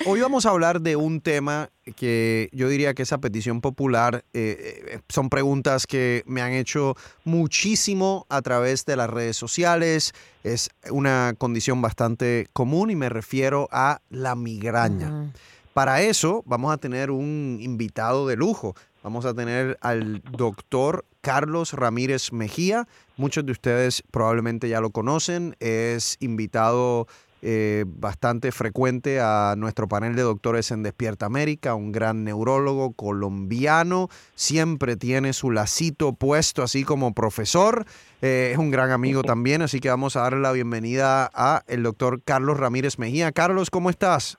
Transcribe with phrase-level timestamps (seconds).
[0.07, 4.25] hoy vamos a hablar de un tema que yo diría que es a petición popular,
[4.33, 10.15] eh, eh, son preguntas que me han hecho muchísimo a través de las redes sociales,
[10.45, 15.31] es una condición bastante común y me refiero a la migraña.
[15.75, 18.75] Para eso vamos a tener un invitado de lujo.
[19.03, 22.87] Vamos a tener al doctor Carlos Ramírez Mejía.
[23.17, 25.55] Muchos de ustedes probablemente ya lo conocen.
[25.61, 27.07] Es invitado
[27.45, 34.09] eh, bastante frecuente a nuestro panel de doctores en Despierta América, un gran neurólogo colombiano.
[34.35, 37.85] Siempre tiene su lacito puesto así como profesor.
[38.21, 41.83] Eh, es un gran amigo también, así que vamos a darle la bienvenida a el
[41.83, 43.33] doctor Carlos Ramírez Mejía.
[43.33, 44.39] Carlos, ¿cómo estás?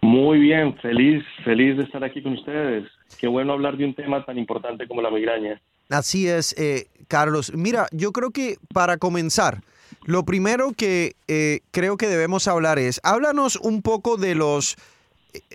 [0.00, 2.88] Muy bien, feliz, feliz de estar aquí con ustedes.
[3.20, 5.60] Qué bueno hablar de un tema tan importante como la migraña.
[5.92, 7.52] Así es, eh, Carlos.
[7.54, 9.58] Mira, yo creo que para comenzar,
[10.04, 14.76] lo primero que eh, creo que debemos hablar es, háblanos un poco de los,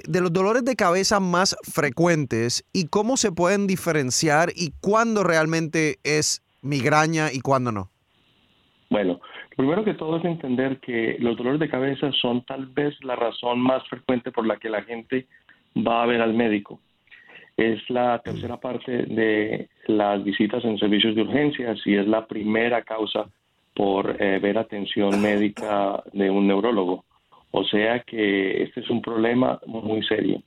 [0.07, 5.97] de los dolores de cabeza más frecuentes y cómo se pueden diferenciar y cuándo realmente
[6.03, 7.89] es migraña y cuándo no.
[8.89, 9.19] Bueno,
[9.57, 13.59] Primero que todo es entender que los dolores de cabeza son tal vez la razón
[13.59, 15.25] más frecuente por la que la gente
[15.75, 16.79] va a ver al médico.
[17.57, 22.83] Es la tercera parte de las visitas en servicios de urgencias y es la primera
[22.83, 23.25] causa
[23.73, 27.03] por eh, ver atención médica de un neurólogo.
[27.51, 30.41] O sea que este es un problema muy serio.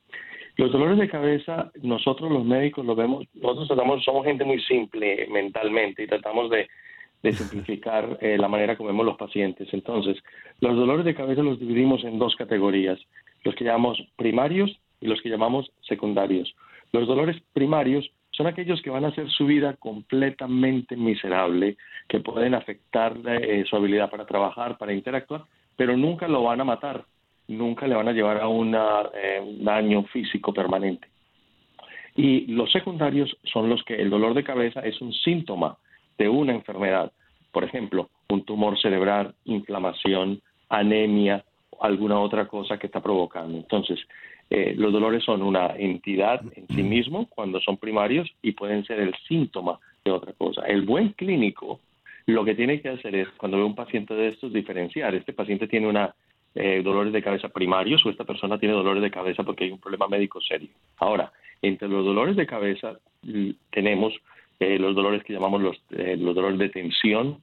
[0.57, 5.27] Los dolores de cabeza, nosotros los médicos lo vemos, nosotros tratamos, somos gente muy simple
[5.31, 6.69] mentalmente y tratamos de
[7.23, 9.69] de simplificar eh, la manera como vemos los pacientes.
[9.73, 10.17] Entonces,
[10.61, 12.99] los dolores de cabeza los dividimos en dos categorías,
[13.45, 16.55] los que llamamos primarios y los que llamamos secundarios.
[16.93, 21.77] Los dolores primarios son aquellos que van a hacer su vida completamente miserable,
[22.09, 25.45] que pueden afectar eh, su habilidad para trabajar, para interactuar,
[25.77, 27.05] pero nunca lo van a matar,
[27.49, 31.09] nunca le van a llevar a eh, un daño físico permanente.
[32.17, 35.77] Y los secundarios son los que el dolor de cabeza es un síntoma
[36.19, 37.13] de una enfermedad,
[37.53, 41.45] por ejemplo, un tumor cerebral, inflamación, anemia,
[41.81, 43.57] alguna otra cosa que está provocando.
[43.57, 43.99] Entonces,
[44.51, 48.99] eh, los dolores son una entidad en sí mismo cuando son primarios y pueden ser
[49.01, 50.63] el síntoma de otra cosa.
[50.67, 51.81] El buen clínico
[52.27, 55.15] lo que tiene que hacer es, cuando ve un paciente de estos, diferenciar.
[55.15, 56.15] Este paciente tiene una
[56.55, 59.81] eh, dolores de cabeza primarios o esta persona tiene dolores de cabeza porque hay un
[59.81, 60.71] problema médico serio.
[60.99, 61.33] Ahora,
[61.63, 62.99] entre los dolores de cabeza
[63.71, 64.15] tenemos
[64.59, 67.39] eh, los dolores que llamamos los, eh, los dolores de tensión,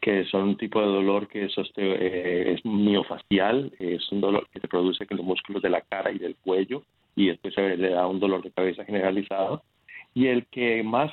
[0.00, 4.60] que son un tipo de dolor que es, este, es miofacial, es un dolor que
[4.60, 6.82] se produce en los músculos de la cara y del cuello
[7.14, 9.62] y después se le da un dolor de cabeza generalizado.
[10.14, 11.12] Y el que más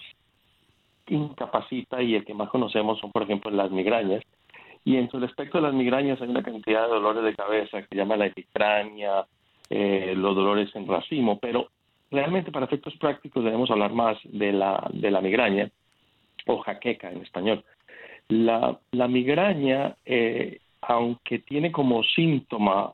[1.08, 4.24] incapacita y el que más conocemos son, por ejemplo, las migrañas.
[4.86, 7.88] Y en su respecto a las migrañas hay una cantidad de dolores de cabeza que
[7.88, 9.26] se llama la epicrania,
[9.70, 11.68] eh, los dolores en racimo, pero
[12.10, 15.70] realmente para efectos prácticos debemos hablar más de la, de la migraña
[16.46, 17.64] o jaqueca en español.
[18.30, 22.92] La, la migraña, eh, aunque tiene como síntoma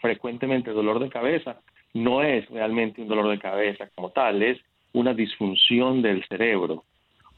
[0.00, 1.60] frecuentemente dolor de cabeza,
[1.94, 4.60] no es realmente un dolor de cabeza como tal, es
[4.92, 6.84] una disfunción del cerebro.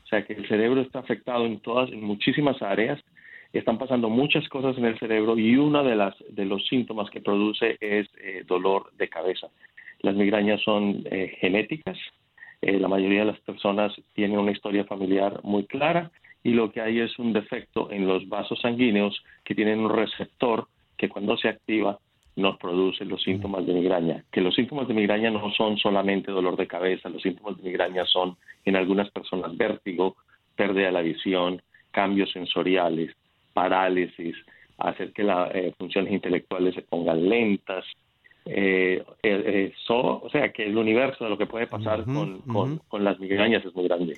[0.04, 3.00] O sea que el cerebro está afectado en todas, en muchísimas áreas,
[3.52, 7.20] están pasando muchas cosas en el cerebro y uno de las de los síntomas que
[7.20, 9.48] produce es eh, dolor de cabeza.
[10.00, 11.98] Las migrañas son eh, genéticas,
[12.62, 16.10] eh, la mayoría de las personas tienen una historia familiar muy clara
[16.46, 20.68] y lo que hay es un defecto en los vasos sanguíneos que tienen un receptor
[20.96, 21.98] que cuando se activa
[22.36, 24.22] nos produce los síntomas de migraña.
[24.30, 28.04] Que los síntomas de migraña no son solamente dolor de cabeza, los síntomas de migraña
[28.04, 30.14] son en algunas personas vértigo,
[30.54, 31.60] pérdida de la visión,
[31.90, 33.10] cambios sensoriales,
[33.52, 34.36] parálisis,
[34.78, 37.84] hacer que las eh, funciones intelectuales se pongan lentas,
[38.44, 39.02] eh,
[39.88, 42.38] o sea, que el universo de lo que puede pasar con,
[42.88, 44.16] con, las migrañas es muy grande.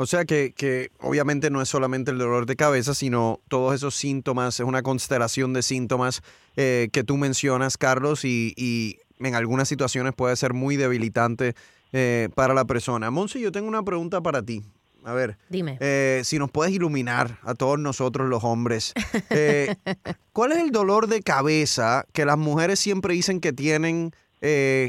[0.00, 3.94] O sea que, que, obviamente no es solamente el dolor de cabeza, sino todos esos
[3.94, 6.22] síntomas, es una constelación de síntomas
[6.56, 11.54] eh, que tú mencionas, Carlos, y, y, en algunas situaciones puede ser muy debilitante
[11.92, 13.10] eh, para la persona.
[13.10, 14.62] Monse, yo tengo una pregunta para ti.
[15.04, 15.76] A ver, Dime.
[15.80, 18.94] Eh, si nos puedes iluminar a todos nosotros los hombres.
[19.28, 19.74] Eh,
[20.32, 24.14] ¿Cuál es el dolor de cabeza que las mujeres siempre dicen que tienen,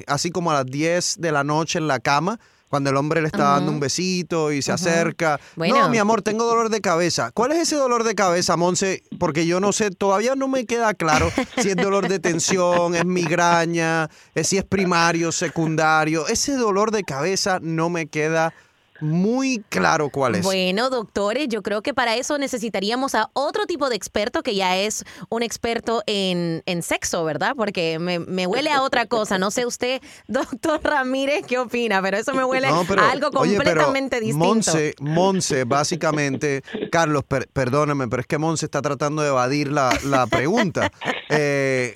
[0.07, 2.39] así como a las 10 de la noche en la cama?
[2.71, 5.41] Cuando el hombre le está dando un besito y se acerca.
[5.57, 5.75] Bueno.
[5.77, 7.29] No, mi amor, tengo dolor de cabeza.
[7.33, 9.03] ¿Cuál es ese dolor de cabeza, Monse?
[9.19, 13.05] Porque yo no sé, todavía no me queda claro si es dolor de tensión, es
[13.05, 16.29] migraña, eh, si es primario, secundario.
[16.29, 18.53] Ese dolor de cabeza no me queda
[19.01, 20.43] muy claro cuál es.
[20.43, 24.77] Bueno, doctores, yo creo que para eso necesitaríamos a otro tipo de experto que ya
[24.77, 27.53] es un experto en, en sexo, ¿verdad?
[27.55, 29.37] Porque me, me, huele a otra cosa.
[29.37, 33.31] No sé usted, doctor Ramírez, qué opina, pero eso me huele no, pero, a algo
[33.31, 34.45] completamente oye, pero distinto.
[34.45, 36.61] Monse, Monse, básicamente,
[36.91, 40.91] Carlos, per, perdóname, pero es que Monse está tratando de evadir la, la pregunta.
[41.29, 41.95] Eh,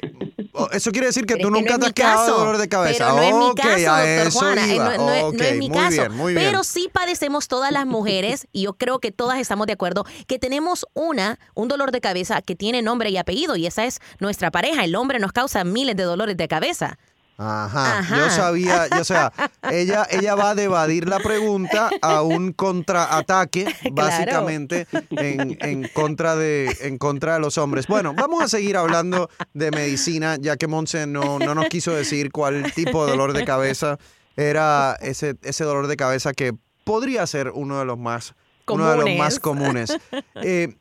[0.71, 3.05] eso quiere decir que tú nunca no te has quedado de dolor de cabeza.
[3.05, 4.67] Pero no es mi caso, a doctor eso Juana.
[4.73, 4.97] iba.
[4.97, 5.89] No, no es- no Ok, es mi muy caso.
[5.91, 6.45] bien, muy bien.
[6.45, 10.39] Pero sí padecemos todas las mujeres, y yo creo que todas estamos de acuerdo, que
[10.39, 14.51] tenemos una, un dolor de cabeza que tiene nombre y apellido, y esa es nuestra
[14.51, 14.83] pareja.
[14.83, 16.97] El hombre nos causa miles de dolores de cabeza.
[17.37, 18.17] Ajá, Ajá.
[18.17, 19.31] yo sabía, yo, o sea,
[19.71, 26.75] ella, ella va a evadir la pregunta a un contraataque, básicamente, en, en contra de,
[26.81, 27.87] en contra de los hombres.
[27.87, 32.31] Bueno, vamos a seguir hablando de medicina, ya que Monse no, no nos quiso decir
[32.31, 33.97] cuál tipo de dolor de cabeza
[34.37, 36.53] era ese, ese dolor de cabeza que
[36.83, 38.33] podría ser uno de los más
[38.67, 39.95] uno de los más comunes.
[40.41, 40.75] Eh,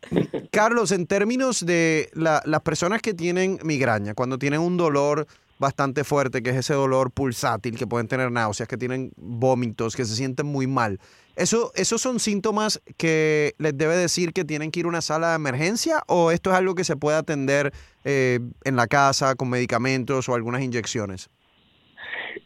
[0.51, 5.27] Carlos, en términos de la- las personas que tienen migraña, cuando tienen un dolor
[5.59, 10.05] bastante fuerte, que es ese dolor pulsátil, que pueden tener náuseas, que tienen vómitos, que
[10.05, 10.99] se sienten muy mal,
[11.37, 15.31] ¿eso, ¿esos son síntomas que les debe decir que tienen que ir a una sala
[15.31, 17.73] de emergencia o esto es algo que se puede atender
[18.05, 21.31] eh, en la casa con medicamentos o algunas inyecciones?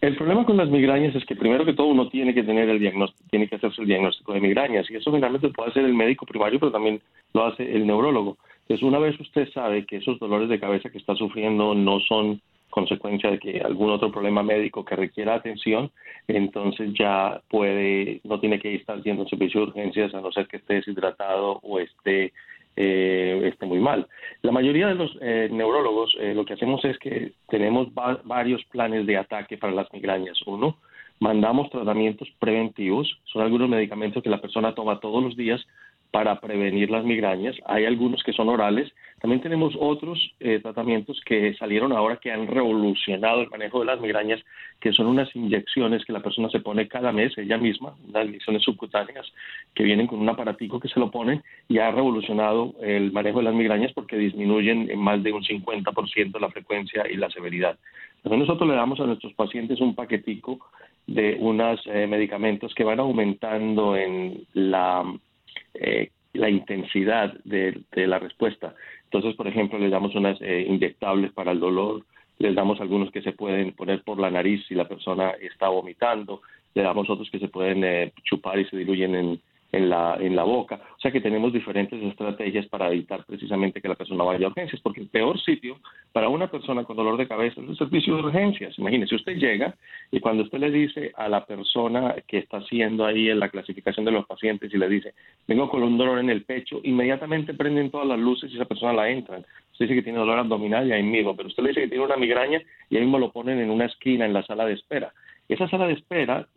[0.00, 2.78] El problema con las migrañas es que primero que todo uno tiene que tener el
[2.78, 5.94] diagnóstico, tiene que hacerse el diagnóstico de migrañas y eso generalmente lo puede hacer el
[5.94, 7.00] médico primario, pero también
[7.32, 8.38] lo hace el neurólogo.
[8.62, 12.40] Entonces, una vez usted sabe que esos dolores de cabeza que está sufriendo no son
[12.70, 15.90] consecuencia de que algún otro problema médico que requiera atención,
[16.26, 20.46] entonces ya puede, no tiene que estar yendo al servicio de urgencias a no ser
[20.46, 22.32] que esté deshidratado o esté
[22.80, 24.06] eh, esté muy mal.
[24.42, 28.64] La mayoría de los eh, neurólogos eh, lo que hacemos es que tenemos va- varios
[28.66, 30.38] planes de ataque para las migrañas.
[30.46, 30.76] Uno,
[31.18, 35.60] mandamos tratamientos preventivos, son algunos medicamentos que la persona toma todos los días
[36.10, 37.56] para prevenir las migrañas.
[37.66, 38.90] Hay algunos que son orales.
[39.20, 44.00] También tenemos otros eh, tratamientos que salieron ahora que han revolucionado el manejo de las
[44.00, 44.40] migrañas,
[44.80, 48.62] que son unas inyecciones que la persona se pone cada mes ella misma, unas inyecciones
[48.62, 49.26] subcutáneas
[49.74, 53.44] que vienen con un aparatico que se lo ponen y ha revolucionado el manejo de
[53.44, 57.76] las migrañas porque disminuyen en más de un 50% la frecuencia y la severidad.
[58.22, 60.58] También nosotros le damos a nuestros pacientes un paquetico
[61.06, 65.04] de unos eh, medicamentos que van aumentando en la
[65.74, 68.74] eh, la intensidad de, de, la respuesta.
[69.04, 72.04] Entonces, por ejemplo, les damos unas eh, inyectables para el dolor,
[72.38, 76.42] les damos algunos que se pueden poner por la nariz si la persona está vomitando,
[76.74, 79.40] le damos otros que se pueden eh, chupar y se diluyen en,
[79.72, 80.80] en, la, en la boca.
[80.96, 84.80] O sea que tenemos diferentes estrategias para evitar precisamente que la persona vaya a urgencias,
[84.80, 85.78] porque el peor sitio
[86.12, 88.78] para una persona con dolor de cabeza es el servicio de urgencias.
[88.78, 89.74] Imagínese, usted llega
[90.10, 94.04] y cuando usted le dice a la persona que está haciendo ahí en la clasificación
[94.04, 95.14] de los pacientes y le dice,
[95.46, 98.92] vengo con un dolor en el pecho, inmediatamente prenden todas las luces y esa persona
[98.92, 99.44] la entran.
[99.72, 102.04] Usted dice que tiene dolor abdominal y ahí mismo, pero usted le dice que tiene
[102.04, 102.60] una migraña
[102.90, 105.12] y ahí mismo lo ponen en una esquina en la sala de espera.
[105.48, 106.48] Esa sala de espera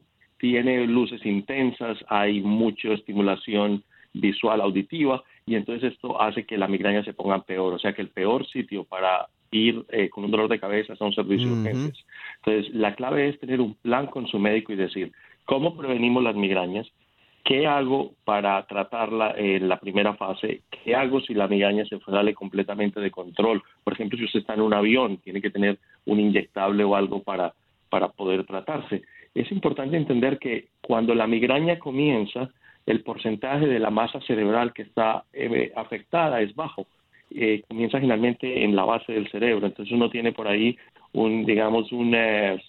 [0.42, 7.04] tiene luces intensas, hay mucha estimulación visual, auditiva, y entonces esto hace que la migraña
[7.04, 7.76] se ponga peor.
[7.76, 11.02] O sea que el peor sitio para ir eh, con un dolor de cabeza es
[11.02, 11.62] a un servicio Ujú.
[11.62, 12.06] de urgencias.
[12.44, 15.12] Entonces, la clave es tener un plan con su médico y decir,
[15.46, 16.88] ¿cómo prevenimos las migrañas?
[17.44, 20.64] ¿Qué hago para tratarla en la primera fase?
[20.72, 23.62] ¿Qué hago si la migraña se sale completamente de control?
[23.84, 27.22] Por ejemplo, si usted está en un avión, tiene que tener un inyectable o algo
[27.22, 27.54] para,
[27.90, 29.04] para poder tratarse.
[29.34, 32.50] Es importante entender que cuando la migraña comienza,
[32.86, 36.88] el porcentaje de la masa cerebral que está eh, afectada es bajo.
[37.34, 39.66] Eh, comienza generalmente en la base del cerebro.
[39.66, 40.78] Entonces uno tiene por ahí
[41.14, 42.62] un, digamos, un eh,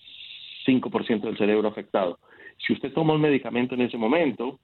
[0.66, 2.18] 5% del cerebro afectado.
[2.58, 4.60] Si usted toma un medicamento en ese momento,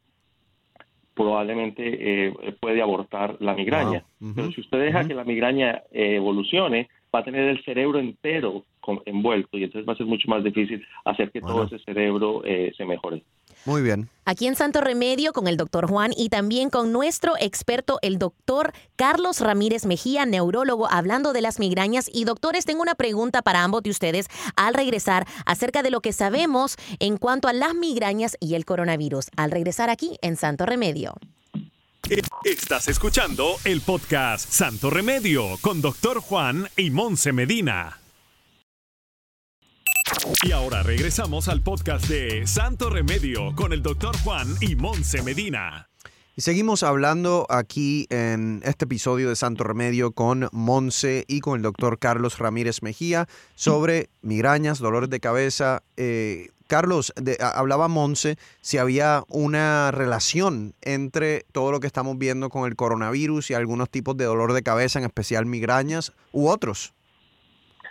[1.14, 4.04] probablemente eh, puede abortar la migraña.
[4.20, 4.34] Wow.
[4.36, 8.64] Pero si usted deja que la migraña evolucione, va a tener el cerebro entero
[9.04, 12.72] envuelto y entonces va a ser mucho más difícil hacer que todo ese cerebro eh,
[12.76, 13.22] se mejore.
[13.64, 14.08] Muy bien.
[14.24, 18.72] Aquí en Santo Remedio con el doctor Juan y también con nuestro experto, el doctor
[18.96, 22.08] Carlos Ramírez Mejía, neurólogo, hablando de las migrañas.
[22.12, 26.12] Y doctores, tengo una pregunta para ambos de ustedes al regresar acerca de lo que
[26.12, 29.26] sabemos en cuanto a las migrañas y el coronavirus.
[29.36, 31.14] Al regresar aquí en Santo Remedio.
[32.44, 38.00] Estás escuchando el podcast Santo Remedio con doctor Juan y Monse Medina.
[40.42, 45.90] Y ahora regresamos al podcast de Santo Remedio con el doctor Juan y Monse Medina.
[46.34, 51.62] Y seguimos hablando aquí en este episodio de Santo Remedio con Monse y con el
[51.62, 55.82] doctor Carlos Ramírez Mejía sobre migrañas, dolores de cabeza.
[55.98, 62.68] Eh, Carlos, hablaba Monse si había una relación entre todo lo que estamos viendo con
[62.68, 66.94] el coronavirus y algunos tipos de dolor de cabeza, en especial migrañas, u otros.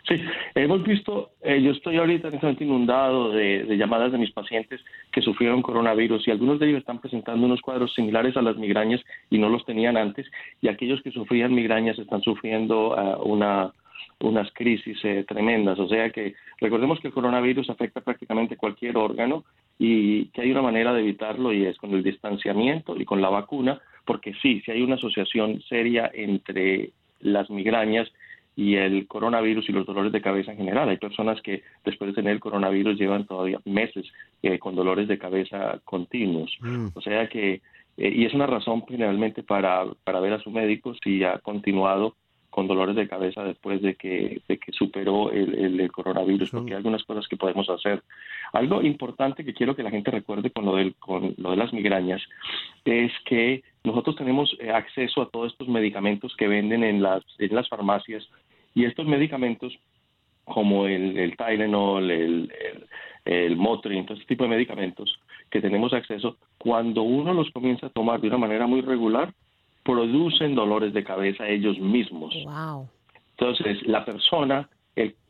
[0.08, 0.16] Sí,
[0.56, 4.80] hemos visto, eh, yo estoy ahorita en inundado de, llamadas de mis pacientes
[5.12, 9.02] que sufrieron coronavirus y algunos de ellos están presentando unos cuadros similares a las migrañas
[9.30, 10.26] y no los tenían antes
[10.62, 13.74] y aquellos que sufrían migrañas están sufriendo uh, una,
[14.20, 15.80] unas crisis eh, tremendas.
[15.80, 19.44] O sea que recordemos que el coronavirus afecta prácticamente cualquier órgano
[19.80, 23.30] y que hay una manera de evitarlo y es con el distanciamiento y con la
[23.30, 28.12] vacuna, porque sí, sí hay una asociación seria entre las migrañas
[28.58, 30.90] y el coronavirus y los dolores de cabeza en general.
[30.90, 34.08] Hay personas que después de tener el coronavirus llevan todavía meses
[34.42, 36.52] eh, con dolores de cabeza continuos.
[36.62, 36.88] Mm.
[36.96, 37.62] O sea que,
[37.98, 42.16] eh, y es una razón generalmente para, para ver a su médico si ha continuado
[42.58, 46.78] con dolores de cabeza después de que, de que superó el, el, coronavirus, porque hay
[46.78, 48.02] algunas cosas que podemos hacer.
[48.52, 51.72] Algo importante que quiero que la gente recuerde con lo, del, con lo de las
[51.72, 52.20] migrañas
[52.84, 57.54] es que nosotros tenemos eh, acceso a todos estos medicamentos que venden en las, en
[57.54, 58.28] las farmacias
[58.74, 59.78] y estos medicamentos,
[60.44, 62.52] como el, el Tylenol, el,
[63.24, 65.20] el, Motrin, todo este tipo de medicamentos
[65.52, 69.32] que tenemos acceso, cuando uno los comienza a tomar de una manera muy regular,
[69.88, 72.36] producen dolores de cabeza ellos mismos.
[73.32, 74.68] Entonces, la persona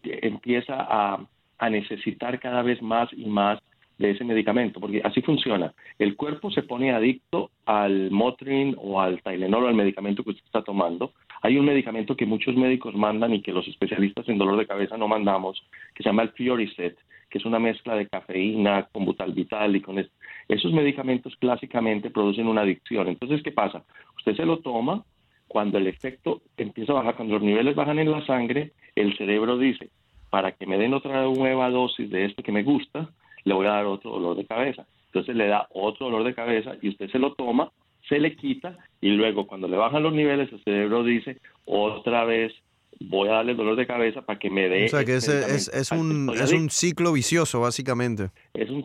[0.04, 1.24] empieza a,
[1.60, 3.60] a necesitar cada vez más y más
[4.00, 5.74] de ese medicamento, porque así funciona.
[6.00, 10.46] El cuerpo se pone adicto al Motrin o al Tylenol o al medicamento que usted
[10.46, 11.12] está tomando.
[11.44, 14.98] Hay un medicamento que muchos médicos mandan y que los especialistas en dolor de cabeza
[14.98, 16.98] no mandamos, que se llama el Fioriset,
[17.30, 20.00] que es una mezcla de cafeína con butalbital y con
[20.48, 23.08] esos medicamentos clásicamente producen una adicción.
[23.08, 23.84] Entonces, ¿qué pasa?
[24.18, 25.04] Usted se lo toma,
[25.48, 29.58] cuando el efecto empieza a bajar, cuando los niveles bajan en la sangre, el cerebro
[29.58, 29.90] dice,
[30.30, 33.10] para que me den otra nueva dosis de esto que me gusta,
[33.44, 34.86] le voy a dar otro dolor de cabeza.
[35.08, 37.72] Entonces le da otro dolor de cabeza y usted se lo toma,
[38.08, 42.54] se le quita y luego cuando le bajan los niveles el cerebro dice otra vez
[43.00, 44.86] voy a darle dolor de cabeza para que me dé.
[44.86, 48.30] O sea que es, es, un, es un ciclo vicioso básicamente.
[48.54, 48.84] Es un,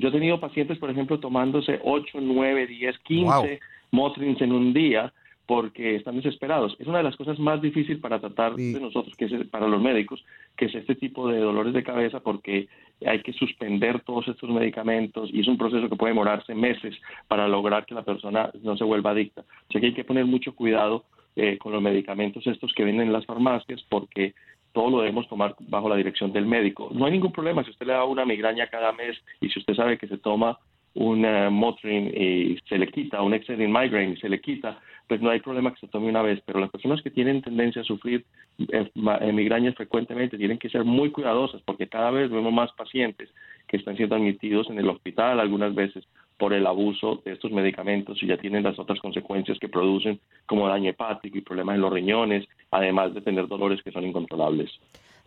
[0.00, 3.60] yo he tenido pacientes, por ejemplo, tomándose 8, 9, 10, 15
[3.92, 5.12] Motrins en un día
[5.46, 6.76] porque están desesperados.
[6.78, 9.82] Es una de las cosas más difíciles para tratar de nosotros, que es para los
[9.82, 10.24] médicos,
[10.56, 12.68] que es este tipo de dolores de cabeza, porque
[13.04, 16.94] hay que suspender todos estos medicamentos y es un proceso que puede demorarse meses
[17.26, 19.40] para lograr que la persona no se vuelva adicta.
[19.40, 21.04] O sea que hay que poner mucho cuidado
[21.34, 24.34] eh, con los medicamentos estos que venden en las farmacias, porque
[24.72, 26.90] todo lo debemos tomar bajo la dirección del médico.
[26.92, 29.74] No hay ningún problema si usted le da una migraña cada mes y si usted
[29.74, 30.58] sabe que se toma
[30.94, 31.22] un
[31.52, 35.40] Motrin y se le quita, un Excedrin Migraine y se le quita, pues no hay
[35.40, 38.24] problema que se tome una vez, pero las personas que tienen tendencia a sufrir
[38.58, 43.28] eh, eh, migrañas frecuentemente tienen que ser muy cuidadosas porque cada vez vemos más pacientes
[43.66, 46.06] que están siendo admitidos en el hospital algunas veces
[46.40, 50.66] por el abuso de estos medicamentos y ya tienen las otras consecuencias que producen como
[50.66, 54.70] daño hepático y problemas en los riñones, además de tener dolores que son incontrolables.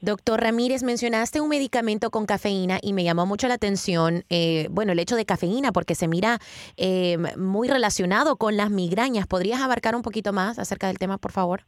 [0.01, 4.91] Doctor Ramírez, mencionaste un medicamento con cafeína y me llamó mucho la atención, eh, bueno,
[4.91, 6.39] el hecho de cafeína, porque se mira
[6.77, 9.27] eh, muy relacionado con las migrañas.
[9.27, 11.62] ¿Podrías abarcar un poquito más acerca del tema, por favor?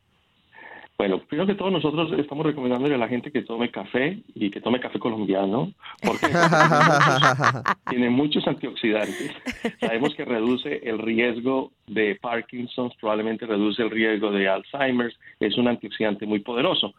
[0.97, 4.61] Bueno, primero que todo nosotros estamos recomendándole a la gente que tome café y que
[4.61, 6.27] tome café colombiano, porque
[7.89, 9.31] tiene muchos antioxidantes.
[9.81, 15.67] Sabemos que reduce el riesgo de Parkinson, probablemente reduce el riesgo de Alzheimer, es un
[15.67, 16.93] antioxidante muy poderoso.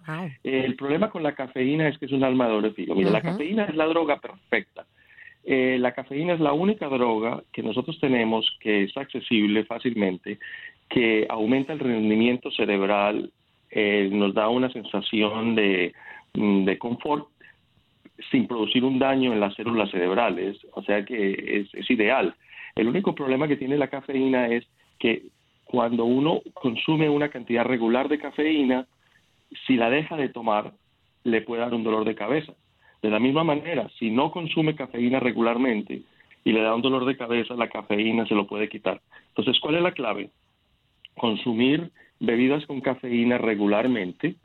[0.45, 2.95] El problema con la cafeína es que es un alma de doble filo.
[2.95, 4.85] Mira, la cafeína es la droga perfecta.
[5.49, 10.39] Eh, la cafeína es la única droga que nosotros tenemos que es accesible fácilmente,
[10.89, 13.31] que aumenta el rendimiento cerebral
[13.79, 15.93] eh, nos da una sensación de,
[16.33, 17.29] mm, de confort
[18.31, 22.35] sin producir un daño en las células cerebrales, o sea que es, es ideal.
[22.75, 24.67] El único problema que tiene la cafeína es
[24.99, 25.25] que
[25.65, 28.87] cuando uno consume una cantidad regular de cafeína,
[29.67, 30.73] si la deja de tomar,
[31.25, 32.55] le puede dar un dolor de cabeza.
[33.03, 36.01] De la misma manera, si no consume cafeína regularmente
[36.45, 39.03] y le da un dolor de cabeza, la cafeína se lo puede quitar.
[39.29, 40.31] Entonces, ¿cuál es la clave?
[41.15, 44.37] Consumir bebidas con cafeína regularmente,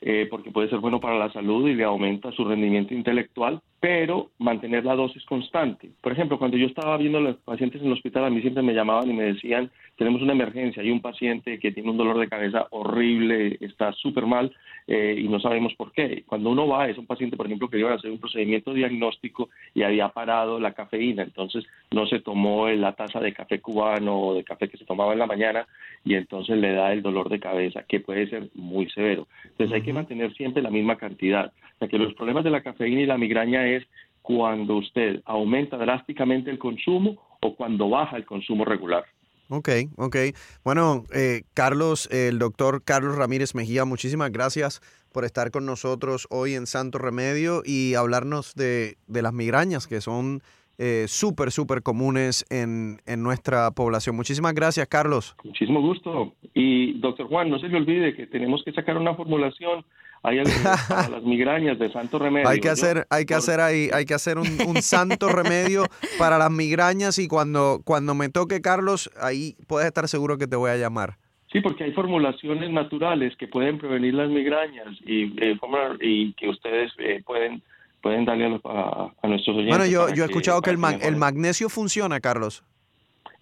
[0.00, 4.30] eh, porque puede ser bueno para la salud y le aumenta su rendimiento intelectual, pero
[4.38, 5.90] mantener la dosis constante.
[6.00, 8.62] Por ejemplo, cuando yo estaba viendo a los pacientes en el hospital, a mí siempre
[8.62, 12.18] me llamaban y me decían, tenemos una emergencia, hay un paciente que tiene un dolor
[12.18, 14.52] de cabeza horrible, está súper mal
[14.86, 16.24] eh, y no sabemos por qué.
[16.26, 19.50] Cuando uno va, es un paciente, por ejemplo, que iba a hacer un procedimiento diagnóstico
[19.72, 24.34] y había parado la cafeína, entonces no se tomó la taza de café cubano o
[24.34, 25.66] de café que se tomaba en la mañana
[26.04, 29.28] y entonces le da el dolor de cabeza, que puede ser muy severo.
[29.44, 31.52] Entonces hay que mantener siempre la misma cantidad.
[31.76, 33.84] O sea que los problemas de la cafeína y la migraña es
[34.22, 39.04] cuando usted aumenta drásticamente el consumo o cuando baja el consumo regular.
[39.48, 40.16] Ok, ok.
[40.64, 44.80] Bueno, eh, Carlos, el doctor Carlos Ramírez Mejía, muchísimas gracias
[45.12, 50.00] por estar con nosotros hoy en Santo Remedio y hablarnos de, de las migrañas que
[50.00, 50.42] son
[50.78, 54.16] eh, súper, súper comunes en, en, nuestra población.
[54.16, 55.36] Muchísimas gracias, Carlos.
[55.44, 56.34] Muchísimo gusto.
[56.54, 59.84] Y, doctor Juan, no se le olvide que tenemos que sacar una formulación
[60.24, 60.38] hay
[60.88, 62.48] para las migrañas de santo remedio.
[62.48, 64.46] Hay que hacer, hay que hacer ahí, hay que hacer un,
[64.80, 65.84] santo remedio
[66.18, 70.56] para las migrañas y cuando, cuando me toque Carlos, ahí puedes estar seguro que te
[70.56, 71.18] voy a llamar.
[71.52, 75.58] Sí, porque hay formulaciones naturales que pueden prevenir las migrañas y, eh,
[76.00, 77.62] y que ustedes eh, pueden
[78.04, 79.78] pueden darle a, a, nuestros oyentes.
[79.78, 82.62] Bueno, yo, yo he escuchado que, el, el magnesio funciona, Carlos.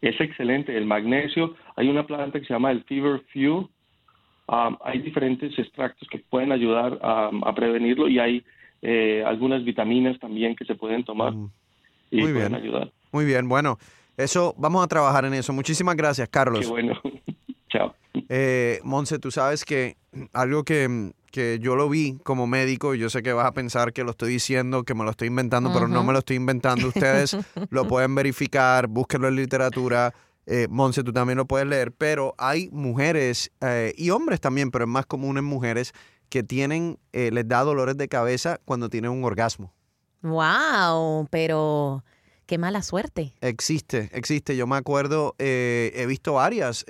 [0.00, 0.76] Es excelente.
[0.76, 3.69] El magnesio, hay una planta que se llama el Fever Few,
[4.47, 8.45] hay diferentes extractos que pueden ayudar a prevenirlo y hay
[8.83, 11.50] eh, algunas vitaminas también que se pueden tomar mm.
[12.12, 12.62] y Muy pueden bien.
[12.62, 12.92] ayudar.
[13.11, 13.78] Muy bien, bueno,
[14.16, 15.52] eso vamos a trabajar en eso.
[15.52, 16.61] Muchísimas gracias, Carlos.
[16.61, 17.00] Qué bueno.
[17.69, 17.95] Chao.
[18.28, 19.97] Eh, Monse, tú sabes que
[20.33, 24.04] algo que, que, yo lo vi como médico, yo sé que vas a pensar que
[24.04, 26.88] lo estoy diciendo, que me lo estoy inventando, pero no me lo estoy inventando.
[26.88, 27.37] Ustedes
[27.71, 30.12] lo pueden verificar, búsquenlo en literatura
[30.47, 34.85] eh, Monse, tú también lo puedes leer, pero hay mujeres eh, y hombres también, pero
[34.85, 35.92] es más común en mujeres
[36.28, 39.73] que tienen, eh, les da dolores de cabeza cuando tienen un orgasmo.
[40.23, 42.04] Wow, pero
[42.47, 43.34] qué mala suerte.
[43.41, 44.56] Existe, existe.
[44.56, 46.84] Yo me acuerdo, eh, he visto varias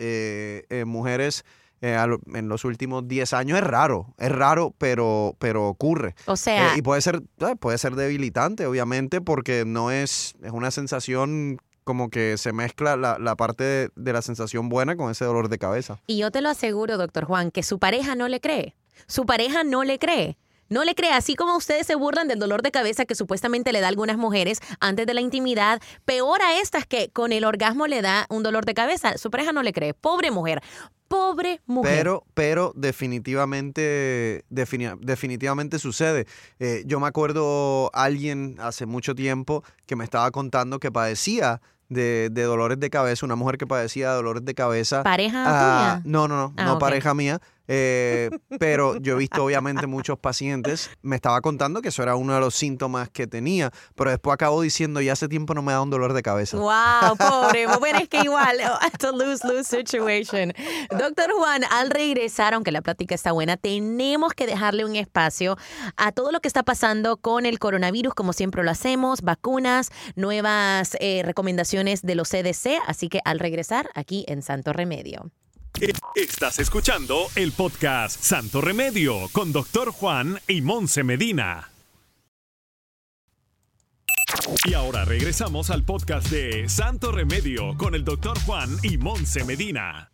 [0.86, 1.44] mujeres
[1.82, 3.58] en los últimos 10 años.
[3.58, 6.14] Es raro, es raro, pero, pero ocurre.
[6.26, 6.76] O sea.
[6.76, 7.22] y puede ser,
[7.60, 13.36] puede ser debilitante, obviamente, porque no es, es una sensación como que se mezcla la,
[13.36, 16.00] parte de, la sensación buena con ese dolor de cabeza.
[16.06, 18.74] Y yo te lo aseguro, doctor Juan, que su pareja no le cree.
[19.06, 20.38] Su pareja no le cree.
[20.68, 23.80] No le cree, así como ustedes se burlan del dolor de cabeza que supuestamente le
[23.80, 27.86] da a algunas mujeres antes de la intimidad, peor a estas que con el orgasmo
[27.86, 29.18] le da un dolor de cabeza.
[29.18, 29.92] Su pareja no le cree.
[29.94, 30.62] Pobre mujer.
[31.08, 31.94] Pobre mujer.
[31.94, 36.26] Pero, pero definitivamente, definitivamente sucede.
[36.58, 41.60] Eh, yo me acuerdo alguien hace mucho tiempo que me estaba contando que padecía
[41.92, 45.02] de, dolores de cabeza, una mujer que padecía de dolores de cabeza.
[45.02, 46.10] ¿Pareja ah, tuya?
[46.10, 47.40] No, no, no, ah, no pareja mía.
[47.68, 52.34] Eh, pero yo he visto obviamente muchos pacientes, me estaba contando que eso era uno
[52.34, 55.82] de los síntomas que tenía, pero después acabó diciendo, ya hace tiempo no me da
[55.82, 56.56] un dolor de cabeza.
[56.56, 60.52] Wow, pobre, bueno, es que igual, it's a lose-lose situation.
[60.90, 65.56] Doctor Juan, al regresar, aunque la plática está buena, tenemos que dejarle un espacio
[65.96, 70.96] a todo lo que está pasando con el coronavirus, como siempre lo hacemos, vacunas, nuevas
[71.00, 75.30] eh, recomendaciones de los CDC, así que al regresar, aquí en Santo Remedio.
[75.80, 81.70] Estás escuchando el podcast Santo Remedio con Doctor Juan y Monse Medina.
[84.64, 90.12] Y ahora regresamos al podcast de Santo Remedio con el Doctor Juan y Monse Medina.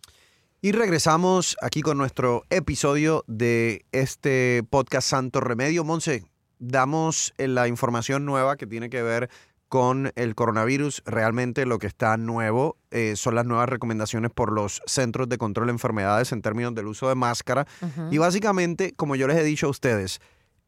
[0.62, 5.84] Y regresamos aquí con nuestro episodio de este podcast Santo Remedio.
[5.84, 6.24] Monse,
[6.58, 9.28] damos la información nueva que tiene que ver
[9.68, 11.02] con el coronavirus.
[11.06, 15.66] Realmente lo que está nuevo eh, son las nuevas recomendaciones por los Centros de Control
[15.66, 17.66] de Enfermedades en términos del uso de máscara.
[18.10, 20.20] Y básicamente, como yo les he dicho a ustedes,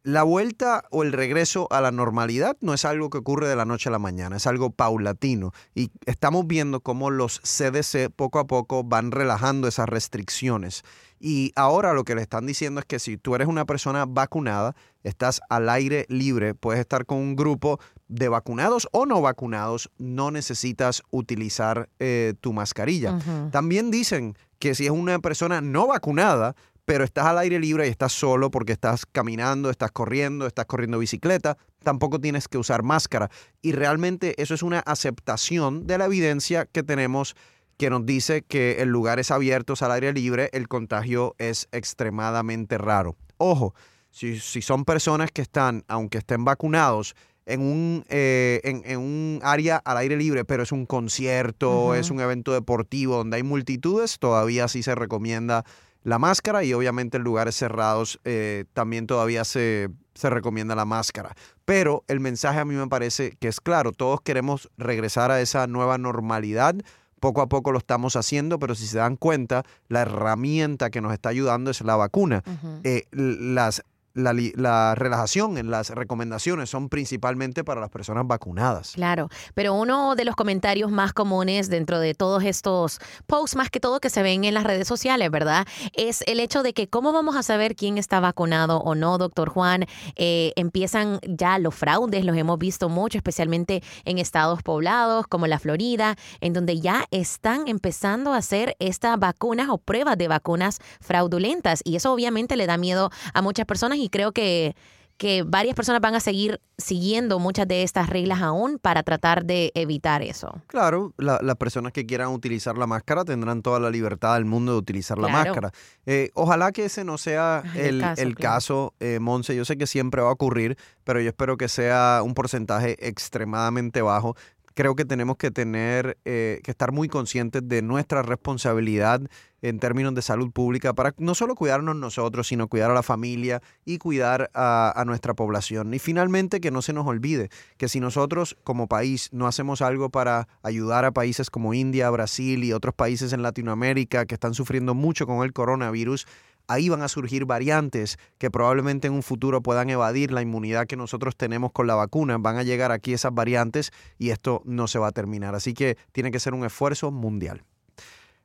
[0.03, 3.67] la vuelta o el regreso a la normalidad no es algo que ocurre de la
[3.67, 5.53] noche a la mañana, es algo paulatino.
[5.75, 10.85] Y estamos viendo cómo los CDC poco a poco van relajando esas restricciones.
[11.19, 14.75] Y ahora lo que le están diciendo es que si tú eres una persona vacunada,
[15.03, 17.79] estás al aire libre, puedes estar con un grupo
[18.11, 23.19] de vacunados o no vacunados, no necesitas utilizar eh, tu mascarilla.
[23.53, 27.91] También dicen que si es una persona no vacunada, pero estás al aire libre y
[27.91, 33.31] estás solo porque estás caminando, estás corriendo, estás corriendo bicicleta, tampoco tienes que usar máscara.
[33.63, 37.37] Y realmente eso es una aceptación de la evidencia que tenemos
[37.77, 43.17] que nos dice que en lugares abiertos al aire libre el contagio es extremadamente raro.
[43.39, 43.73] Ojo,
[44.11, 47.15] si, si son personas que están, aunque estén vacunados,
[47.51, 52.21] en un, eh, en, un área al aire libre, pero es un concierto, es un
[52.21, 55.65] evento deportivo donde hay multitudes, todavía sí se recomienda
[56.03, 61.35] la máscara y obviamente en lugares cerrados eh, también todavía se, se recomienda la máscara.
[61.65, 65.67] Pero el mensaje a mí me parece que es claro, todos queremos regresar a esa
[65.67, 66.75] nueva normalidad.
[67.21, 71.13] Poco a poco lo estamos haciendo, pero si se dan cuenta, la herramienta que nos
[71.13, 72.43] está ayudando es la vacuna.
[72.83, 73.83] Eh, las
[74.15, 78.93] la, relajación en las recomendaciones son principalmente para las personas vacunadas.
[78.95, 83.81] Claro, pero uno de los comentarios más comunes dentro de todos estos posts, más que
[83.81, 85.67] todo que se ven en las redes sociales, ¿verdad?
[85.95, 89.49] Es el hecho de que cómo vamos a saber quién está vacunado o no, doctor
[89.49, 89.87] Juan.
[90.17, 95.59] Eh, empiezan ya los fraudes, los hemos visto mucho, especialmente en estados poblados como la
[95.59, 101.81] Florida, en donde ya están empezando a hacer estas vacunas o pruebas de vacunas fraudulentas.
[101.85, 104.75] Y eso obviamente le da miedo a muchas personas y creo que,
[105.21, 109.71] que varias personas van a seguir siguiendo muchas de estas reglas aún para tratar de
[109.75, 110.63] evitar eso.
[110.67, 114.79] Claro, las personas que quieran utilizar la máscara tendrán toda la libertad del mundo de
[114.79, 115.73] utilizar la máscara.
[116.07, 118.01] Eh, ojalá que ese no sea el,
[118.35, 119.55] caso, el, eh, Monse.
[119.55, 124.01] Yo sé que siempre va a ocurrir, pero yo espero que sea un porcentaje extremadamente
[124.01, 124.37] bajo
[124.81, 129.21] creo que tenemos que tener eh, que estar muy conscientes de nuestra responsabilidad
[129.61, 133.61] en términos de salud pública para no solo cuidarnos nosotros, sino cuidar a la familia
[133.85, 135.93] y cuidar a, nuestra población.
[135.93, 140.09] Y finalmente que no se nos olvide que si nosotros como país no hacemos algo
[140.09, 144.95] para ayudar a países como India, Brasil y otros países en Latinoamérica que están sufriendo
[144.95, 146.27] mucho con el coronavirus,
[146.71, 150.97] ahí van a surgir variantes que probablemente en un futuro puedan evadir la inmunidad que
[150.97, 152.39] nosotros tenemos con la vacuna.
[152.39, 155.57] Van a llegar aquí esas variantes y esto no se va a terminar.
[155.57, 157.65] Así que tiene que ser un esfuerzo mundial.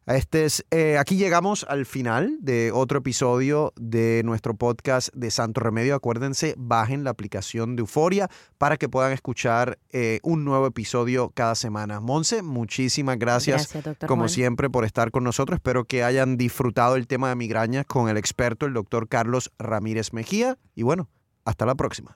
[0.08, 5.62] Este es, eh, aquí llegamos al final de otro episodio de nuestro podcast de Santo
[5.62, 5.96] Remedio.
[5.96, 11.56] Acuérdense, bajen la aplicación de Euforia para que puedan escuchar eh, un nuevo episodio cada
[11.56, 12.02] semana.
[12.02, 13.74] Monse, muchísimas gracias,
[14.06, 15.58] como siempre, por estar con nosotros.
[15.58, 20.13] Espero que hayan disfrutado el tema de migrañas con el experto, el doctor Carlos Ramírez
[20.13, 20.60] Mejía.
[20.76, 21.10] Y bueno,
[21.46, 22.15] hasta la próxima.